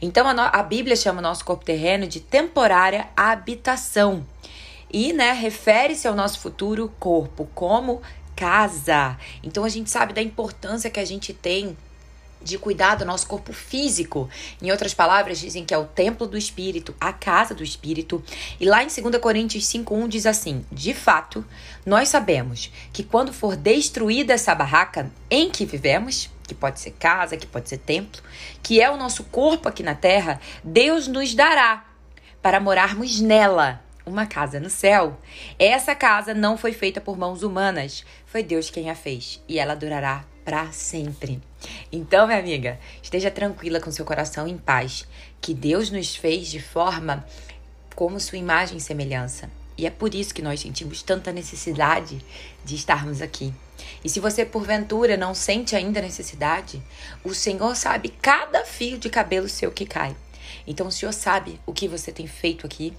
Então, 0.00 0.28
a, 0.28 0.34
no, 0.34 0.42
a 0.42 0.62
Bíblia 0.62 0.94
chama 0.94 1.18
o 1.18 1.22
nosso 1.22 1.44
corpo 1.44 1.64
terreno 1.64 2.06
de 2.06 2.20
temporária 2.20 3.08
habitação. 3.16 4.24
E, 4.92 5.12
né, 5.12 5.32
refere-se 5.32 6.06
ao 6.06 6.14
nosso 6.14 6.38
futuro 6.38 6.92
corpo 7.00 7.48
como 7.54 8.00
casa. 8.36 9.18
Então, 9.42 9.64
a 9.64 9.68
gente 9.68 9.90
sabe 9.90 10.12
da 10.12 10.22
importância 10.22 10.90
que 10.90 11.00
a 11.00 11.04
gente 11.04 11.32
tem 11.32 11.76
de 12.42 12.58
cuidar 12.58 12.96
do 12.96 13.04
nosso 13.04 13.26
corpo 13.26 13.52
físico. 13.52 14.28
Em 14.60 14.70
outras 14.70 14.94
palavras, 14.94 15.38
dizem 15.38 15.64
que 15.64 15.74
é 15.74 15.78
o 15.78 15.84
templo 15.84 16.26
do 16.26 16.36
Espírito, 16.36 16.94
a 17.00 17.12
casa 17.12 17.54
do 17.54 17.64
Espírito. 17.64 18.22
E 18.60 18.64
lá 18.64 18.82
em 18.82 18.88
2 18.88 19.18
Coríntios 19.18 19.66
5:1 19.66 20.08
diz 20.08 20.26
assim: 20.26 20.64
"De 20.70 20.94
fato, 20.94 21.44
nós 21.84 22.08
sabemos 22.08 22.70
que 22.92 23.02
quando 23.02 23.32
for 23.32 23.56
destruída 23.56 24.34
essa 24.34 24.54
barraca 24.54 25.10
em 25.30 25.50
que 25.50 25.64
vivemos, 25.64 26.30
que 26.46 26.54
pode 26.54 26.80
ser 26.80 26.92
casa, 26.92 27.36
que 27.36 27.46
pode 27.46 27.68
ser 27.68 27.78
templo, 27.78 28.22
que 28.62 28.80
é 28.80 28.90
o 28.90 28.96
nosso 28.96 29.24
corpo 29.24 29.68
aqui 29.68 29.82
na 29.82 29.94
terra, 29.94 30.40
Deus 30.62 31.08
nos 31.08 31.34
dará 31.34 31.84
para 32.42 32.60
morarmos 32.60 33.20
nela." 33.20 33.85
Uma 34.06 34.24
casa 34.24 34.60
no 34.60 34.70
céu. 34.70 35.18
Essa 35.58 35.92
casa 35.92 36.32
não 36.32 36.56
foi 36.56 36.72
feita 36.72 37.00
por 37.00 37.18
mãos 37.18 37.42
humanas, 37.42 38.04
foi 38.24 38.44
Deus 38.44 38.70
quem 38.70 38.88
a 38.88 38.94
fez, 38.94 39.42
e 39.48 39.58
ela 39.58 39.74
durará 39.74 40.24
para 40.44 40.70
sempre. 40.70 41.42
Então, 41.90 42.28
minha 42.28 42.38
amiga, 42.38 42.78
esteja 43.02 43.32
tranquila 43.32 43.80
com 43.80 43.90
seu 43.90 44.04
coração 44.04 44.46
em 44.46 44.56
paz, 44.56 45.08
que 45.40 45.52
Deus 45.52 45.90
nos 45.90 46.14
fez 46.14 46.46
de 46.46 46.60
forma 46.60 47.26
como 47.96 48.20
sua 48.20 48.38
imagem 48.38 48.76
e 48.76 48.80
semelhança. 48.80 49.50
E 49.76 49.88
é 49.88 49.90
por 49.90 50.14
isso 50.14 50.32
que 50.32 50.40
nós 50.40 50.60
sentimos 50.60 51.02
tanta 51.02 51.32
necessidade 51.32 52.24
de 52.64 52.76
estarmos 52.76 53.20
aqui. 53.20 53.52
E 54.04 54.08
se 54.08 54.20
você 54.20 54.44
porventura 54.44 55.16
não 55.16 55.34
sente 55.34 55.74
ainda 55.74 56.00
necessidade, 56.00 56.80
o 57.24 57.34
Senhor 57.34 57.74
sabe 57.74 58.10
cada 58.22 58.64
fio 58.64 58.98
de 58.98 59.10
cabelo 59.10 59.48
seu 59.48 59.72
que 59.72 59.84
cai. 59.84 60.14
Então 60.64 60.86
o 60.86 60.92
Senhor 60.92 61.12
sabe 61.12 61.60
o 61.66 61.72
que 61.72 61.88
você 61.88 62.12
tem 62.12 62.28
feito 62.28 62.64
aqui, 62.64 62.94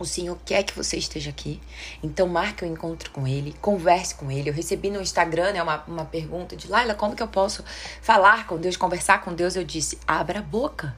o 0.00 0.06
Senhor 0.06 0.38
quer 0.46 0.62
que 0.62 0.74
você 0.74 0.96
esteja 0.96 1.28
aqui. 1.28 1.60
Então 2.02 2.26
marque 2.26 2.64
um 2.64 2.72
encontro 2.72 3.10
com 3.10 3.28
Ele, 3.28 3.54
converse 3.60 4.14
com 4.14 4.32
Ele. 4.32 4.48
Eu 4.48 4.54
recebi 4.54 4.90
no 4.90 5.00
Instagram 5.00 5.52
né, 5.52 5.62
uma, 5.62 5.84
uma 5.86 6.04
pergunta 6.06 6.56
de 6.56 6.68
Laila, 6.68 6.94
como 6.94 7.14
que 7.14 7.22
eu 7.22 7.28
posso 7.28 7.62
falar 8.00 8.46
com 8.46 8.56
Deus, 8.56 8.76
conversar 8.76 9.20
com 9.20 9.34
Deus? 9.34 9.56
Eu 9.56 9.64
disse, 9.64 9.98
abra 10.08 10.38
a 10.38 10.42
boca. 10.42 10.96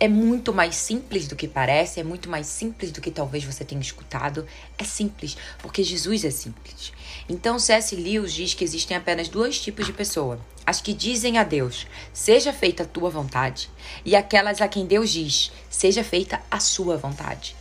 É 0.00 0.08
muito 0.08 0.52
mais 0.52 0.74
simples 0.74 1.28
do 1.28 1.36
que 1.36 1.46
parece, 1.46 2.00
é 2.00 2.02
muito 2.02 2.28
mais 2.28 2.48
simples 2.48 2.90
do 2.90 3.00
que 3.00 3.12
talvez 3.12 3.44
você 3.44 3.64
tenha 3.64 3.80
escutado. 3.80 4.44
É 4.76 4.82
simples, 4.82 5.36
porque 5.60 5.84
Jesus 5.84 6.24
é 6.24 6.30
simples. 6.30 6.92
Então, 7.28 7.60
C.S. 7.60 7.94
Lewis 7.94 8.32
diz 8.32 8.54
que 8.54 8.64
existem 8.64 8.96
apenas 8.96 9.28
dois 9.28 9.60
tipos 9.60 9.86
de 9.86 9.92
pessoa: 9.92 10.40
as 10.66 10.80
que 10.80 10.92
dizem 10.92 11.38
a 11.38 11.44
Deus, 11.44 11.86
seja 12.12 12.52
feita 12.52 12.82
a 12.82 12.86
tua 12.86 13.08
vontade, 13.08 13.70
e 14.04 14.16
aquelas 14.16 14.60
a 14.60 14.66
quem 14.66 14.84
Deus 14.84 15.10
diz, 15.10 15.52
seja 15.70 16.02
feita 16.02 16.42
a 16.50 16.58
sua 16.58 16.96
vontade. 16.96 17.54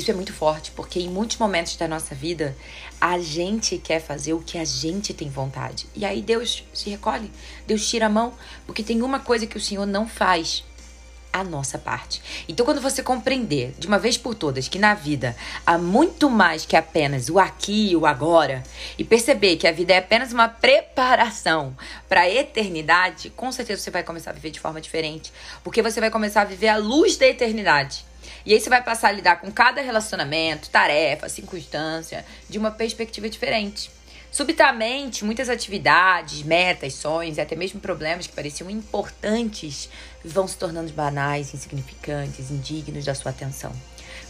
Isso 0.00 0.10
é 0.10 0.14
muito 0.14 0.32
forte, 0.32 0.70
porque 0.70 0.98
em 0.98 1.10
muitos 1.10 1.36
momentos 1.36 1.76
da 1.76 1.86
nossa 1.86 2.14
vida, 2.14 2.56
a 2.98 3.18
gente 3.18 3.76
quer 3.76 4.00
fazer 4.00 4.32
o 4.32 4.40
que 4.40 4.56
a 4.56 4.64
gente 4.64 5.12
tem 5.12 5.28
vontade. 5.28 5.86
E 5.94 6.06
aí 6.06 6.22
Deus 6.22 6.64
se 6.72 6.88
recolhe, 6.88 7.30
Deus 7.66 7.86
tira 7.86 8.06
a 8.06 8.08
mão, 8.08 8.32
porque 8.64 8.82
tem 8.82 9.02
uma 9.02 9.20
coisa 9.20 9.46
que 9.46 9.58
o 9.58 9.60
Senhor 9.60 9.84
não 9.84 10.08
faz 10.08 10.64
a 11.30 11.44
nossa 11.44 11.76
parte. 11.76 12.22
Então, 12.48 12.64
quando 12.64 12.80
você 12.80 13.02
compreender 13.02 13.74
de 13.78 13.86
uma 13.86 13.98
vez 13.98 14.16
por 14.16 14.34
todas 14.34 14.68
que 14.68 14.78
na 14.78 14.94
vida 14.94 15.36
há 15.66 15.76
muito 15.76 16.30
mais 16.30 16.64
que 16.64 16.76
apenas 16.76 17.28
o 17.28 17.38
aqui 17.38 17.90
e 17.90 17.96
o 17.96 18.06
agora, 18.06 18.62
e 18.96 19.04
perceber 19.04 19.56
que 19.58 19.68
a 19.68 19.72
vida 19.72 19.92
é 19.92 19.98
apenas 19.98 20.32
uma 20.32 20.48
preparação 20.48 21.76
para 22.08 22.22
a 22.22 22.30
eternidade, 22.30 23.28
com 23.28 23.52
certeza 23.52 23.82
você 23.82 23.90
vai 23.90 24.02
começar 24.02 24.30
a 24.30 24.32
viver 24.32 24.50
de 24.50 24.60
forma 24.60 24.80
diferente, 24.80 25.30
porque 25.62 25.82
você 25.82 26.00
vai 26.00 26.10
começar 26.10 26.40
a 26.40 26.46
viver 26.46 26.68
a 26.68 26.78
luz 26.78 27.18
da 27.18 27.26
eternidade. 27.26 28.08
E 28.44 28.54
aí 28.54 28.60
você 28.60 28.70
vai 28.70 28.82
passar 28.82 29.08
a 29.08 29.12
lidar 29.12 29.40
com 29.40 29.50
cada 29.50 29.80
relacionamento, 29.80 30.70
tarefa, 30.70 31.28
circunstância, 31.28 32.24
de 32.48 32.58
uma 32.58 32.70
perspectiva 32.70 33.28
diferente. 33.28 33.90
Subitamente, 34.32 35.24
muitas 35.24 35.48
atividades, 35.48 36.42
metas, 36.44 36.94
sonhos 36.94 37.36
e 37.36 37.40
até 37.40 37.56
mesmo 37.56 37.80
problemas 37.80 38.28
que 38.28 38.32
pareciam 38.32 38.70
importantes 38.70 39.88
vão 40.24 40.46
se 40.46 40.56
tornando 40.56 40.92
banais, 40.92 41.52
insignificantes, 41.52 42.50
indignos 42.50 43.04
da 43.04 43.14
sua 43.14 43.32
atenção. 43.32 43.72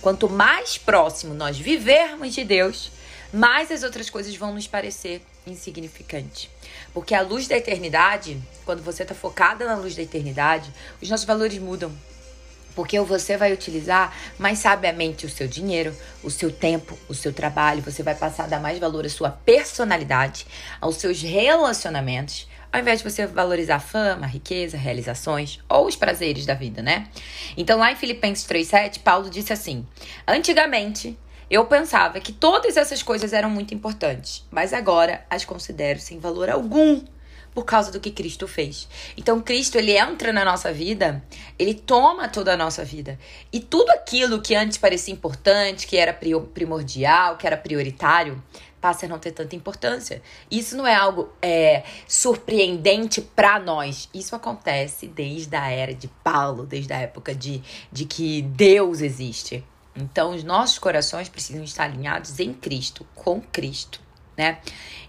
Quanto 0.01 0.29
mais 0.29 0.79
próximo 0.79 1.35
nós 1.35 1.59
vivermos 1.59 2.35
de 2.35 2.45
Deus, 2.45 2.91
mais 3.33 3.71
as 3.71 3.83
outras 3.83 4.09
coisas 4.09 4.35
vão 4.35 4.55
nos 4.55 4.67
parecer 4.67 5.23
insignificantes. 5.47 6.49
Porque 6.95 7.15
a 7.15 7.21
luz 7.21 7.47
da 7.47 7.57
eternidade, 7.57 8.41
quando 8.65 8.83
você 8.83 9.03
está 9.03 9.15
focada 9.15 9.67
na 9.67 9.77
luz 9.77 9.95
da 9.95 10.03
eternidade, 10.03 10.73
os 11.01 11.11
nossos 11.11 11.27
valores 11.27 11.59
mudam 11.59 11.93
porque 12.81 12.99
você 12.99 13.37
vai 13.37 13.53
utilizar 13.53 14.11
mais 14.39 14.59
sabiamente 14.59 15.27
o 15.27 15.29
seu 15.29 15.47
dinheiro, 15.47 15.95
o 16.23 16.31
seu 16.31 16.51
tempo, 16.51 16.99
o 17.11 17.15
seu 17.15 17.31
trabalho. 17.31 17.83
Você 17.83 18.03
vai 18.03 18.15
passar 18.15 18.45
a 18.45 18.47
dar 18.47 18.59
mais 18.59 18.79
valor 18.79 19.05
à 19.05 19.09
sua 19.11 19.31
personalidade, 19.31 20.47
aos 20.81 20.97
seus 20.97 21.21
relacionamentos, 21.21 22.49
ao 22.73 22.81
invés 22.81 23.01
de 23.01 23.11
você 23.11 23.27
valorizar 23.27 23.81
fama, 23.81 24.27
riqueza, 24.27 24.79
realizações 24.79 25.61
ou 25.69 25.89
os 25.89 25.95
prazeres 25.95 26.47
da 26.47 26.55
vida, 26.55 26.81
né? 26.81 27.09
Então, 27.55 27.79
lá 27.79 27.93
em 27.93 27.97
Filipenses 27.97 28.47
3,7, 28.47 29.01
Paulo 29.01 29.29
disse 29.29 29.53
assim: 29.53 29.87
Antigamente 30.27 31.19
eu 31.51 31.67
pensava 31.67 32.19
que 32.19 32.33
todas 32.33 32.79
essas 32.79 33.03
coisas 33.03 33.35
eram 33.35 33.51
muito 33.51 33.75
importantes, 33.75 34.43
mas 34.51 34.73
agora 34.73 35.23
as 35.29 35.45
considero 35.45 36.01
sem 36.01 36.19
valor 36.19 36.49
algum 36.49 37.03
por 37.55 37.65
causa 37.65 37.91
do 37.91 38.01
que 38.01 38.11
Cristo 38.11 38.47
fez. 38.47 38.89
Então 39.17 39.41
Cristo 39.41 39.77
ele 39.77 39.97
entra 39.97 40.33
na 40.33 40.45
nossa 40.45 40.73
vida, 40.73 41.23
ele 41.59 41.75
toma 41.75 42.29
toda 42.29 42.55
a 42.55 42.57
nossa 42.57 42.85
vida. 42.85 43.19
E 43.53 43.61
tudo 43.61 43.91
aquilo 43.91 44.41
que 44.41 44.55
antes 44.55 44.79
parecia 44.79 45.13
importante, 45.13 45.87
que 45.87 45.97
era 45.97 46.13
primordial, 46.13 47.37
que 47.37 47.47
era 47.47 47.57
prioritário, 47.57 48.43
passa 48.81 49.07
a 49.07 49.09
não 49.09 49.19
ter 49.19 49.33
tanta 49.33 49.55
importância. 49.55 50.23
Isso 50.51 50.77
não 50.77 50.87
é 50.87 50.95
algo 50.95 51.29
é, 51.43 51.85
surpreendente 52.09 53.21
para 53.21 53.59
nós. 53.61 54.09
Isso 54.15 54.35
acontece 54.35 55.07
desde 55.07 55.55
a 55.55 55.71
era 55.71 55.95
de 55.95 56.09
Paulo, 56.25 56.65
desde 56.65 56.93
a 56.93 56.99
época 56.99 57.35
de, 57.35 57.63
de 57.93 58.05
que 58.05 58.43
Deus 58.43 59.01
existe. 59.01 59.65
Então, 59.95 60.35
os 60.35 60.43
nossos 60.43 60.79
corações 60.79 61.29
precisam 61.29 61.63
estar 61.63 61.85
alinhados 61.85 62.39
em 62.41 62.55
Cristo, 62.55 63.07
com 63.15 63.41
Cristo, 63.41 64.01
né? 64.37 64.61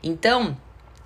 Então, 0.04 0.58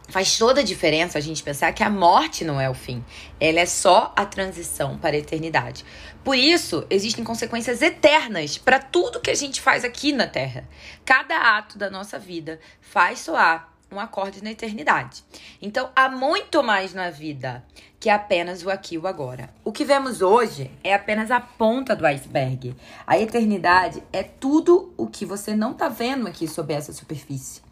Faz 0.08 0.38
toda 0.38 0.62
a 0.62 0.64
diferença 0.64 1.18
a 1.18 1.22
gente 1.22 1.42
pensar 1.42 1.74
que 1.74 1.84
a 1.84 1.90
morte 1.90 2.46
não 2.46 2.62
é 2.62 2.70
o 2.70 2.74
fim, 2.74 3.04
ela 3.40 3.60
é 3.60 3.66
só 3.66 4.14
a 4.16 4.26
transição 4.26 4.98
para 4.98 5.16
a 5.16 5.20
eternidade. 5.20 5.84
Por 6.24 6.38
isso, 6.38 6.86
existem 6.90 7.24
consequências 7.24 7.82
eternas 7.82 8.58
para 8.58 8.80
tudo 8.80 9.20
que 9.20 9.32
a 9.32 9.36
gente 9.36 9.60
faz 9.60 9.84
aqui 9.84 10.12
na 10.12 10.28
Terra. 10.28 10.68
Cada 11.04 11.58
ato 11.58 11.78
da 11.78 11.90
nossa 11.90 12.20
vida 12.20 12.60
faz 12.80 13.20
soar 13.20 13.74
um 13.92 14.00
acorde 14.00 14.44
na 14.44 14.52
eternidade. 14.52 15.24
Então, 15.62 15.90
há 15.96 16.10
muito 16.10 16.62
mais 16.64 16.94
na 16.94 17.10
vida 17.10 17.64
que 18.00 18.10
apenas 18.10 18.64
o 18.64 18.70
aqui 18.70 18.96
e 18.96 18.98
o 18.98 19.08
agora. 19.08 19.50
O 19.64 19.72
que 19.72 19.86
vemos 19.86 20.22
hoje 20.22 20.70
é 20.84 20.94
apenas 20.94 21.32
a 21.32 21.40
ponta 21.40 21.96
do 21.96 22.06
iceberg. 22.06 22.76
A 23.08 23.18
eternidade 23.18 24.04
é 24.12 24.22
tudo 24.22 24.94
o 24.98 25.08
que 25.08 25.26
você 25.26 25.56
não 25.56 25.72
está 25.72 25.90
vendo 25.90 26.28
aqui 26.28 26.48
sob 26.48 26.74
essa 26.74 26.94
superfície. 26.94 27.65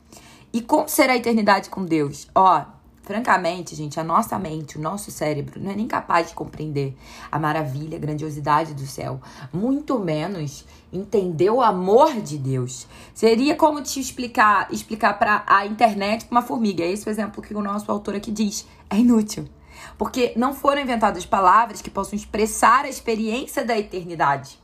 E 0.54 0.62
como 0.62 0.88
será 0.88 1.14
a 1.14 1.18
eternidade 1.18 1.68
com 1.68 1.84
Deus? 1.84 2.28
Ó, 2.36 2.64
francamente, 3.02 3.76
gente, 3.76 4.00
a 4.00 4.04
nossa 4.04 4.38
mente, 4.38 4.78
o 4.78 4.82
nosso 4.82 5.10
cérebro 5.10 5.60
não 5.60 5.72
é 5.72 5.76
nem 5.76 5.88
capaz 5.88 6.28
de 6.28 6.36
compreender 6.36 6.96
a 7.32 7.40
maravilha, 7.40 7.98
a 7.98 8.00
grandiosidade 8.00 8.76
do 8.76 8.86
céu, 8.86 9.20
muito 9.52 9.98
menos 9.98 10.64
entender 10.92 11.50
o 11.50 11.60
amor 11.60 12.22
de 12.22 12.38
Deus. 12.38 12.86
Seria 13.16 13.56
como 13.56 13.82
te 13.82 14.00
explicar, 14.00 14.68
explicar 14.72 15.18
para 15.18 15.44
a 15.48 15.66
internet 15.66 16.28
uma 16.30 16.44
formiga. 16.44 16.84
É 16.84 16.92
esse 16.92 17.10
o 17.10 17.10
exemplo 17.10 17.42
que 17.42 17.56
o 17.56 17.62
nosso 17.62 17.92
autor 17.92 18.14
aqui 18.14 18.32
diz. 18.32 18.68
É 18.92 18.96
inútil. 18.96 19.50
Porque 19.98 20.34
não 20.38 20.54
foram 20.54 20.84
inventadas 20.84 21.26
palavras 21.26 21.82
que 21.82 21.90
possam 21.90 22.16
expressar 22.16 22.86
a 22.86 22.90
experiência 22.90 23.66
da 23.66 23.76
eternidade. 23.76 24.62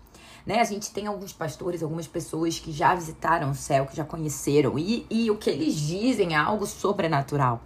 Né? 0.49 0.61
A 0.61 0.63
gente 0.63 0.89
tem 0.89 1.05
alguns 1.05 1.31
pastores, 1.31 1.83
algumas 1.83 2.07
pessoas 2.07 2.57
que 2.57 2.71
já 2.71 2.95
visitaram 2.95 3.51
o 3.51 3.53
céu, 3.53 3.85
que 3.85 3.95
já 3.95 4.03
conheceram, 4.03 4.79
e, 4.79 5.05
e 5.07 5.29
o 5.29 5.37
que 5.37 5.47
eles 5.47 5.75
dizem 5.75 6.33
é 6.33 6.37
algo 6.37 6.65
sobrenatural. 6.65 7.61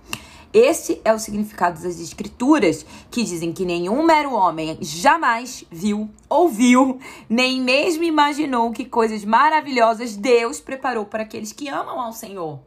Esse 0.51 0.99
é 1.05 1.13
o 1.13 1.17
significado 1.17 1.81
das 1.81 1.97
escrituras, 1.97 2.85
que 3.09 3.23
dizem 3.23 3.53
que 3.53 3.63
nenhum 3.63 4.03
mero 4.03 4.33
homem 4.33 4.77
jamais 4.81 5.63
viu, 5.71 6.09
ouviu, 6.27 6.99
nem 7.29 7.61
mesmo 7.61 8.03
imaginou 8.03 8.73
que 8.73 8.83
coisas 8.83 9.23
maravilhosas 9.23 10.17
Deus 10.17 10.59
preparou 10.59 11.05
para 11.05 11.23
aqueles 11.23 11.53
que 11.53 11.69
amam 11.69 12.01
ao 12.01 12.11
Senhor. 12.11 12.59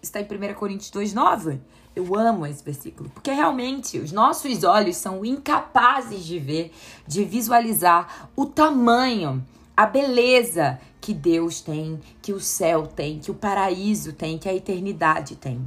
Está 0.00 0.20
em 0.20 0.24
1 0.26 0.54
Coríntios 0.54 0.92
2,9. 0.92 1.58
Eu 1.96 2.14
amo 2.14 2.46
esse 2.46 2.62
versículo, 2.62 3.10
porque 3.10 3.32
realmente 3.32 3.98
os 3.98 4.12
nossos 4.12 4.62
olhos 4.62 4.96
são 4.96 5.24
incapazes 5.24 6.24
de 6.24 6.38
ver, 6.38 6.72
de 7.04 7.24
visualizar 7.24 8.28
o 8.36 8.46
tamanho 8.46 9.42
a 9.76 9.84
beleza 9.84 10.80
que 11.00 11.12
Deus 11.12 11.60
tem, 11.60 12.00
que 12.22 12.32
o 12.32 12.40
céu 12.40 12.86
tem, 12.86 13.18
que 13.18 13.30
o 13.30 13.34
paraíso 13.34 14.12
tem, 14.12 14.38
que 14.38 14.48
a 14.48 14.54
eternidade 14.54 15.36
tem. 15.36 15.60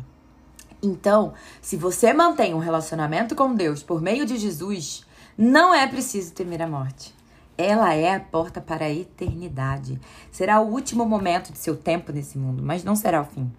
Então, 0.82 1.34
se 1.62 1.78
você 1.78 2.12
mantém 2.14 2.54
um 2.54 2.60
relacionamento 2.60 3.36
com 3.36 3.54
Deus 3.54 3.84
por 3.84 4.02
meio 4.02 4.26
de 4.26 4.38
Jesus, 4.38 5.06
não 5.38 5.74
é 5.74 5.86
preciso 5.88 6.34
temer 6.34 6.62
a 6.62 6.68
morte. 6.68 7.14
Ela 7.58 7.94
é 7.94 8.16
a 8.16 8.20
porta 8.20 8.62
para 8.62 8.86
a 8.86 8.90
eternidade. 8.90 10.00
Será 10.32 10.62
o 10.62 10.72
último 10.72 11.06
momento 11.06 11.52
de 11.52 11.58
seu 11.58 11.76
tempo 11.76 12.14
nesse 12.14 12.38
mundo, 12.38 12.64
mas 12.64 12.86
não 12.86 12.96
será 12.96 13.22
o 13.22 13.26
fim. 13.26 13.52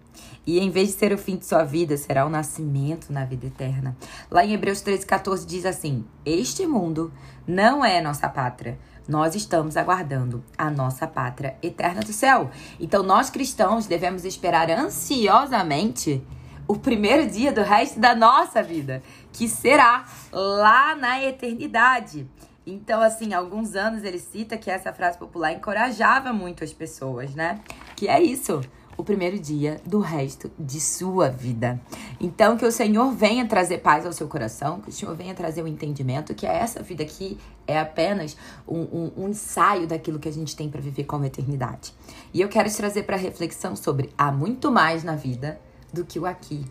E 0.45 0.59
em 0.59 0.71
vez 0.71 0.89
de 0.89 0.95
ser 0.95 1.13
o 1.13 1.17
fim 1.19 1.37
de 1.37 1.45
sua 1.45 1.63
vida, 1.63 1.95
será 1.95 2.25
o 2.25 2.29
nascimento 2.29 3.13
na 3.13 3.23
vida 3.23 3.45
eterna. 3.45 3.95
Lá 4.29 4.43
em 4.43 4.53
Hebreus 4.53 4.81
13, 4.81 5.05
14 5.05 5.45
diz 5.45 5.65
assim: 5.67 6.03
Este 6.25 6.65
mundo 6.65 7.13
não 7.47 7.85
é 7.85 8.01
nossa 8.01 8.27
pátria. 8.27 8.79
Nós 9.11 9.35
estamos 9.35 9.75
aguardando 9.75 10.41
a 10.57 10.69
nossa 10.69 11.05
pátria 11.05 11.57
eterna 11.61 11.99
do 11.99 12.13
céu. 12.13 12.49
Então, 12.79 13.03
nós 13.03 13.29
cristãos 13.29 13.85
devemos 13.85 14.23
esperar 14.23 14.71
ansiosamente 14.71 16.25
o 16.65 16.77
primeiro 16.77 17.29
dia 17.29 17.51
do 17.51 17.61
resto 17.61 17.99
da 17.99 18.15
nossa 18.15 18.63
vida, 18.63 19.03
que 19.33 19.49
será 19.49 20.05
lá 20.31 20.95
na 20.95 21.21
eternidade. 21.21 22.25
Então, 22.65 23.01
assim, 23.01 23.33
há 23.33 23.39
alguns 23.39 23.75
anos 23.75 24.05
ele 24.05 24.17
cita 24.17 24.57
que 24.57 24.71
essa 24.71 24.93
frase 24.93 25.17
popular 25.17 25.51
encorajava 25.51 26.31
muito 26.31 26.63
as 26.63 26.71
pessoas, 26.71 27.35
né? 27.35 27.59
Que 27.97 28.07
é 28.07 28.23
isso 28.23 28.61
o 29.01 29.03
primeiro 29.03 29.39
dia 29.39 29.81
do 29.85 29.99
resto 29.99 30.51
de 30.59 30.79
sua 30.79 31.27
vida. 31.27 31.81
Então, 32.19 32.55
que 32.55 32.65
o 32.65 32.71
Senhor 32.71 33.11
venha 33.11 33.47
trazer 33.47 33.79
paz 33.79 34.05
ao 34.05 34.13
seu 34.13 34.27
coração, 34.27 34.79
que 34.79 34.89
o 34.89 34.91
Senhor 34.91 35.15
venha 35.15 35.33
trazer 35.33 35.61
o 35.61 35.65
um 35.65 35.67
entendimento 35.67 36.35
que 36.35 36.45
essa 36.45 36.83
vida 36.83 37.01
aqui 37.01 37.37
é 37.65 37.79
apenas 37.79 38.37
um, 38.67 38.81
um, 38.81 39.11
um 39.17 39.29
ensaio 39.29 39.87
daquilo 39.87 40.19
que 40.19 40.29
a 40.29 40.31
gente 40.31 40.55
tem 40.55 40.69
para 40.69 40.79
viver 40.79 41.05
como 41.05 41.25
eternidade. 41.25 41.93
E 42.31 42.41
eu 42.41 42.47
quero 42.47 42.69
te 42.69 42.77
trazer 42.77 43.03
para 43.03 43.17
reflexão 43.17 43.75
sobre 43.75 44.11
há 44.15 44.31
muito 44.31 44.71
mais 44.71 45.03
na 45.03 45.15
vida 45.15 45.59
do 45.91 46.05
que 46.05 46.19
o 46.19 46.25
aqui 46.25 46.63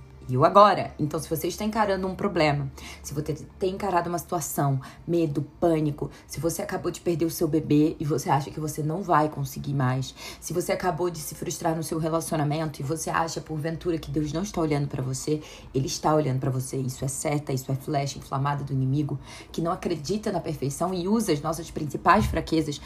agora. 0.44 0.94
Então, 0.98 1.18
se 1.18 1.28
você 1.28 1.48
está 1.48 1.64
encarando 1.64 2.06
um 2.06 2.14
problema, 2.14 2.70
se 3.02 3.12
você 3.12 3.34
tem 3.58 3.74
encarado 3.74 4.08
uma 4.08 4.18
situação, 4.18 4.80
medo, 5.06 5.42
pânico, 5.60 6.10
se 6.26 6.40
você 6.40 6.62
acabou 6.62 6.90
de 6.90 7.00
perder 7.00 7.24
o 7.24 7.30
seu 7.30 7.48
bebê 7.48 7.96
e 7.98 8.04
você 8.04 8.30
acha 8.30 8.50
que 8.50 8.60
você 8.60 8.82
não 8.82 9.02
vai 9.02 9.28
conseguir 9.28 9.74
mais, 9.74 10.14
se 10.40 10.52
você 10.52 10.72
acabou 10.72 11.10
de 11.10 11.18
se 11.18 11.34
frustrar 11.34 11.74
no 11.76 11.82
seu 11.82 11.98
relacionamento 11.98 12.80
e 12.80 12.84
você 12.84 13.10
acha 13.10 13.40
porventura 13.40 13.98
que 13.98 14.10
Deus 14.10 14.32
não 14.32 14.42
está 14.42 14.60
olhando 14.60 14.88
para 14.88 15.02
você, 15.02 15.40
ele 15.74 15.86
está 15.86 16.14
olhando 16.14 16.38
para 16.38 16.50
você. 16.50 16.76
Isso 16.76 17.04
é 17.04 17.08
seta, 17.08 17.52
isso 17.52 17.70
é 17.70 17.74
flecha 17.74 18.18
inflamada 18.18 18.64
do 18.64 18.72
inimigo 18.72 19.18
que 19.52 19.60
não 19.60 19.72
acredita 19.72 20.30
na 20.30 20.40
perfeição 20.40 20.94
e 20.94 21.08
usa 21.08 21.32
as 21.32 21.40
nossas 21.40 21.70
principais 21.70 22.26
fraquezas 22.26 22.80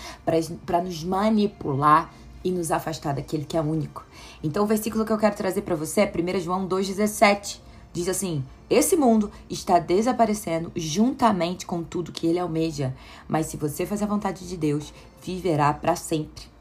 para 0.65 0.83
nos 0.83 1.05
manipular 1.05 2.13
e 2.45 2.53
nos 2.53 2.71
afastar 2.71 3.15
daquele 3.15 3.45
que 3.45 3.57
é 3.57 3.61
único. 3.61 4.05
Então, 4.43 4.63
o 4.63 4.67
versículo 4.67 5.05
que 5.05 5.13
eu 5.13 5.19
quero 5.19 5.35
trazer 5.35 5.63
para 5.63 5.75
você 5.75 6.03
é 6.03 6.13
1 6.13 6.41
João 6.41 6.69
2,17. 6.69 7.59
Diz 7.93 8.09
assim: 8.09 8.45
Esse 8.69 8.97
mundo 8.97 9.33
está 9.49 9.79
desaparecendo 9.79 10.71
juntamente 10.77 11.65
com 11.65 11.83
tudo 11.83 12.13
que 12.13 12.27
ele 12.27 12.39
almeja, 12.39 12.95
mas 13.27 13.47
se 13.47 13.57
você 13.57 13.87
fazer 13.87 14.05
a 14.05 14.09
vontade 14.09 14.47
de 14.47 14.57
Deus, 14.57 14.93
viverá 15.23 15.73
para 15.73 15.97
sempre. 15.97 16.53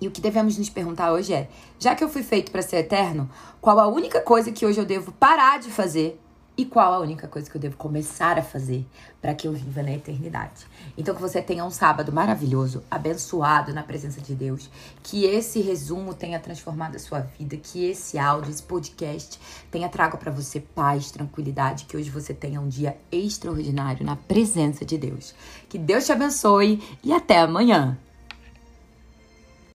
E 0.00 0.08
o 0.08 0.10
que 0.10 0.20
devemos 0.20 0.58
nos 0.58 0.70
perguntar 0.70 1.12
hoje 1.12 1.32
é: 1.32 1.48
já 1.78 1.94
que 1.94 2.02
eu 2.02 2.08
fui 2.08 2.22
feito 2.22 2.50
para 2.50 2.62
ser 2.62 2.76
eterno, 2.76 3.30
qual 3.60 3.78
a 3.78 3.86
única 3.86 4.20
coisa 4.20 4.50
que 4.50 4.66
hoje 4.66 4.80
eu 4.80 4.84
devo 4.84 5.12
parar 5.12 5.58
de 5.58 5.70
fazer 5.70 6.20
e 6.56 6.64
qual 6.64 6.94
a 6.94 7.00
única 7.00 7.26
coisa 7.26 7.50
que 7.50 7.56
eu 7.56 7.60
devo 7.60 7.76
começar 7.76 8.38
a 8.38 8.42
fazer 8.42 8.86
para 9.20 9.34
que 9.34 9.48
eu 9.48 9.52
viva 9.52 9.82
na 9.82 9.92
eternidade. 9.92 10.66
Então 10.96 11.14
que 11.14 11.20
você 11.20 11.42
tenha 11.42 11.64
um 11.64 11.70
sábado 11.70 12.12
maravilhoso, 12.12 12.82
abençoado 12.90 13.72
na 13.72 13.82
presença 13.82 14.20
de 14.20 14.34
Deus, 14.34 14.70
que 15.02 15.24
esse 15.24 15.60
resumo 15.60 16.14
tenha 16.14 16.38
transformado 16.38 16.96
a 16.96 16.98
sua 16.98 17.20
vida, 17.20 17.56
que 17.56 17.84
esse 17.84 18.18
áudio, 18.18 18.50
esse 18.50 18.62
podcast 18.62 19.40
tenha 19.70 19.88
trago 19.88 20.18
para 20.18 20.30
você 20.30 20.60
paz, 20.60 21.10
tranquilidade, 21.10 21.86
que 21.86 21.96
hoje 21.96 22.10
você 22.10 22.32
tenha 22.32 22.60
um 22.60 22.68
dia 22.68 22.96
extraordinário 23.10 24.04
na 24.04 24.16
presença 24.16 24.84
de 24.84 24.96
Deus. 24.96 25.34
Que 25.68 25.78
Deus 25.78 26.06
te 26.06 26.12
abençoe 26.12 26.82
e 27.02 27.12
até 27.12 27.38
amanhã. 27.38 27.98